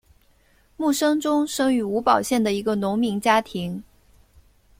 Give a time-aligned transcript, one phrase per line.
[0.77, 3.83] 慕生忠生于吴堡县的一个农民家庭。